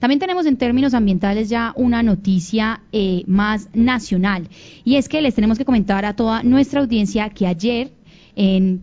También 0.00 0.18
tenemos 0.18 0.46
en 0.46 0.56
términos 0.56 0.94
ambientales 0.94 1.50
ya 1.50 1.74
una 1.76 2.02
noticia 2.02 2.80
eh, 2.90 3.22
más 3.26 3.68
nacional 3.74 4.48
y 4.82 4.96
es 4.96 5.08
que 5.10 5.20
les 5.20 5.34
tenemos 5.34 5.58
que 5.58 5.66
comentar 5.66 6.06
a 6.06 6.16
toda 6.16 6.42
nuestra 6.42 6.80
audiencia 6.80 7.28
que 7.28 7.46
ayer 7.46 7.92
en 8.34 8.80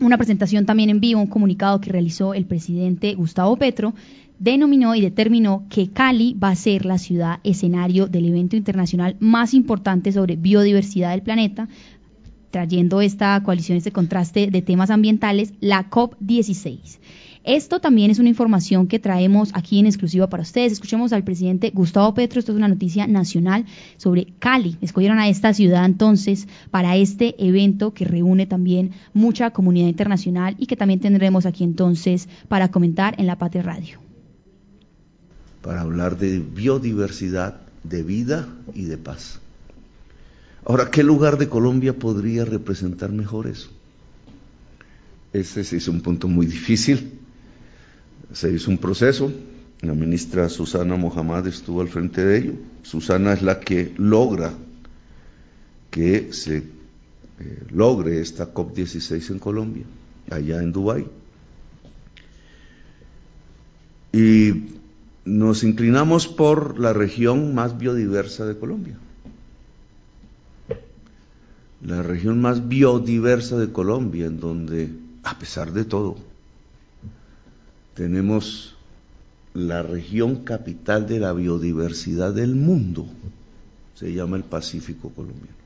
una 0.00 0.18
presentación 0.18 0.66
también 0.66 0.90
en 0.90 1.00
vivo, 1.00 1.20
un 1.20 1.28
comunicado 1.28 1.80
que 1.80 1.90
realizó 1.90 2.34
el 2.34 2.44
presidente 2.44 3.14
Gustavo 3.14 3.56
Petro, 3.56 3.94
denominó 4.38 4.94
y 4.94 5.00
determinó 5.00 5.64
que 5.70 5.88
Cali 5.88 6.34
va 6.34 6.50
a 6.50 6.56
ser 6.56 6.84
la 6.84 6.98
ciudad 6.98 7.40
escenario 7.42 8.06
del 8.06 8.26
evento 8.26 8.56
internacional 8.56 9.16
más 9.18 9.54
importante 9.54 10.12
sobre 10.12 10.36
biodiversidad 10.36 11.10
del 11.10 11.22
planeta, 11.22 11.68
trayendo 12.50 13.00
esta 13.00 13.42
coalición, 13.42 13.78
este 13.78 13.92
contraste 13.92 14.48
de 14.48 14.60
temas 14.60 14.90
ambientales, 14.90 15.54
la 15.60 15.88
COP16. 15.88 16.98
Esto 17.44 17.80
también 17.80 18.10
es 18.10 18.18
una 18.18 18.28
información 18.28 18.86
que 18.86 18.98
traemos 18.98 19.50
aquí 19.54 19.78
en 19.78 19.86
exclusiva 19.86 20.28
para 20.28 20.42
ustedes. 20.42 20.72
Escuchemos 20.72 21.14
al 21.14 21.24
presidente 21.24 21.70
Gustavo 21.70 22.12
Petro. 22.12 22.38
Esto 22.38 22.52
es 22.52 22.58
una 22.58 22.68
noticia 22.68 23.06
nacional 23.06 23.64
sobre 23.96 24.34
Cali. 24.38 24.76
Escogieron 24.82 25.18
a 25.18 25.28
esta 25.28 25.54
ciudad 25.54 25.86
entonces 25.86 26.48
para 26.70 26.96
este 26.96 27.34
evento 27.38 27.94
que 27.94 28.04
reúne 28.04 28.44
también 28.44 28.90
mucha 29.14 29.50
comunidad 29.52 29.88
internacional 29.88 30.54
y 30.58 30.66
que 30.66 30.76
también 30.76 31.00
tendremos 31.00 31.46
aquí 31.46 31.64
entonces 31.64 32.28
para 32.48 32.70
comentar 32.70 33.14
en 33.18 33.26
La 33.26 33.38
Patria 33.38 33.62
Radio. 33.62 33.98
Para 35.62 35.80
hablar 35.80 36.18
de 36.18 36.40
biodiversidad, 36.40 37.62
de 37.84 38.02
vida 38.02 38.48
y 38.74 38.84
de 38.84 38.98
paz. 38.98 39.40
Ahora, 40.66 40.90
¿qué 40.90 41.02
lugar 41.02 41.38
de 41.38 41.48
Colombia 41.48 41.98
podría 41.98 42.44
representar 42.44 43.12
mejor 43.12 43.46
eso? 43.46 43.70
Ese 45.32 45.60
es 45.62 45.88
un 45.88 46.02
punto 46.02 46.28
muy 46.28 46.44
difícil 46.44 47.19
se 48.32 48.52
hizo 48.52 48.70
un 48.70 48.78
proceso, 48.78 49.32
la 49.82 49.94
ministra 49.94 50.48
Susana 50.48 50.96
Mohamed 50.96 51.46
estuvo 51.46 51.80
al 51.80 51.88
frente 51.88 52.24
de 52.24 52.38
ello. 52.38 52.52
Susana 52.82 53.32
es 53.32 53.42
la 53.42 53.60
que 53.60 53.94
logra 53.96 54.52
que 55.90 56.32
se 56.32 56.58
eh, 56.58 57.64
logre 57.70 58.20
esta 58.20 58.52
COP16 58.52 59.30
en 59.30 59.38
Colombia, 59.38 59.84
allá 60.30 60.62
en 60.62 60.72
Dubái. 60.72 61.06
Y 64.12 64.64
nos 65.24 65.64
inclinamos 65.64 66.28
por 66.28 66.78
la 66.78 66.92
región 66.92 67.54
más 67.54 67.78
biodiversa 67.78 68.44
de 68.44 68.58
Colombia. 68.58 68.98
La 71.82 72.02
región 72.02 72.40
más 72.40 72.68
biodiversa 72.68 73.56
de 73.56 73.72
Colombia, 73.72 74.26
en 74.26 74.38
donde, 74.38 74.90
a 75.22 75.38
pesar 75.38 75.72
de 75.72 75.86
todo, 75.86 76.16
tenemos 78.00 78.76
la 79.52 79.82
región 79.82 80.36
capital 80.36 81.06
de 81.06 81.20
la 81.20 81.34
biodiversidad 81.34 82.32
del 82.32 82.54
mundo, 82.54 83.06
se 83.94 84.14
llama 84.14 84.38
el 84.38 84.42
Pacífico 84.42 85.10
colombiano, 85.10 85.58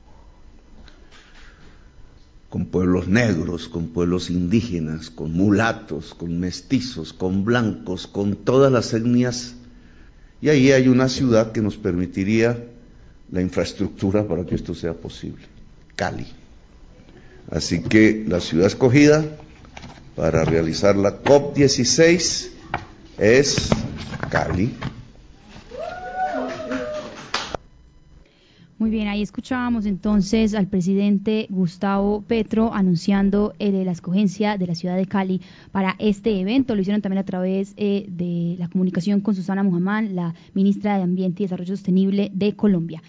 con 2.49 2.65
pueblos 2.65 3.07
negros, 3.07 3.69
con 3.69 3.87
pueblos 3.87 4.29
indígenas, 4.29 5.09
con 5.09 5.31
mulatos, 5.31 6.13
con 6.13 6.37
mestizos, 6.37 7.13
con 7.13 7.45
blancos, 7.45 8.05
con 8.05 8.35
todas 8.35 8.69
las 8.69 8.93
etnias, 8.93 9.55
y 10.41 10.49
ahí 10.49 10.73
hay 10.73 10.89
una 10.89 11.07
ciudad 11.07 11.53
que 11.53 11.61
nos 11.61 11.77
permitiría 11.77 12.65
la 13.31 13.41
infraestructura 13.41 14.27
para 14.27 14.45
que 14.45 14.55
esto 14.55 14.75
sea 14.75 14.93
posible, 14.93 15.45
Cali. 15.95 16.27
Así 17.49 17.81
que 17.81 18.25
la 18.27 18.41
ciudad 18.41 18.67
escogida 18.67 19.23
para 20.15 20.45
realizar 20.45 20.95
la 20.95 21.21
COP16 21.21 22.49
es 23.17 23.69
Cali. 24.29 24.73
Muy 28.77 28.89
bien, 28.89 29.07
ahí 29.07 29.21
escuchábamos 29.21 29.85
entonces 29.85 30.53
al 30.53 30.67
presidente 30.67 31.47
Gustavo 31.49 32.21
Petro 32.27 32.73
anunciando 32.73 33.53
eh, 33.57 33.71
la 33.85 33.93
escogencia 33.93 34.57
de 34.57 34.67
la 34.67 34.75
ciudad 34.75 34.97
de 34.97 35.05
Cali 35.05 35.41
para 35.71 35.95
este 35.97 36.39
evento. 36.39 36.75
Lo 36.75 36.81
hicieron 36.81 37.01
también 37.01 37.19
a 37.19 37.25
través 37.25 37.73
eh, 37.77 38.05
de 38.09 38.57
la 38.59 38.67
comunicación 38.67 39.21
con 39.21 39.33
Susana 39.33 39.63
Muhammad, 39.63 40.03
la 40.11 40.35
ministra 40.53 40.97
de 40.97 41.03
Ambiente 41.03 41.43
y 41.43 41.45
Desarrollo 41.45 41.75
Sostenible 41.75 42.29
de 42.33 42.55
Colombia. 42.55 43.01